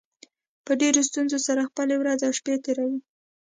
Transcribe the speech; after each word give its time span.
په 0.65 0.71
ډېرو 0.81 1.01
ستونزو 1.09 1.37
سره 1.47 1.67
خپلې 1.69 1.95
ورځې 1.97 2.23
او 2.27 2.33
شپې 2.39 2.55
تېروو 2.63 2.97